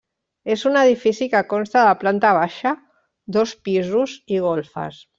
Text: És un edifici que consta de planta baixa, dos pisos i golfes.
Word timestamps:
És 0.53 0.63
un 0.69 0.79
edifici 0.79 1.27
que 1.33 1.41
consta 1.51 1.85
de 1.89 1.91
planta 2.05 2.33
baixa, 2.39 2.75
dos 3.39 3.55
pisos 3.69 4.21
i 4.39 4.45
golfes. 4.51 5.03